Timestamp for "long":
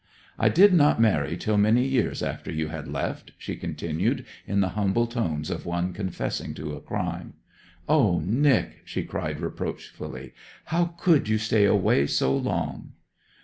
12.35-12.93